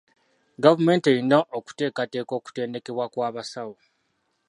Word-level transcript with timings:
Gavumenti 0.63 1.07
eyina 1.13 1.37
okuteekateka 1.57 2.31
okutendekebwa 2.39 3.05
kw'abasawo. 3.13 3.75